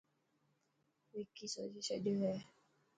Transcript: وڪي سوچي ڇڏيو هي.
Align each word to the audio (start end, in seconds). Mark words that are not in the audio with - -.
وڪي 1.13 1.45
سوچي 1.53 1.81
ڇڏيو 2.03 2.17
هي. 2.31 2.35